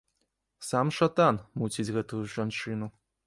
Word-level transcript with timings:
Сам 0.69 0.89
шатан 0.99 1.35
муціць 1.63 1.87
гэтую 1.99 2.23
жанчыну. 2.39 2.91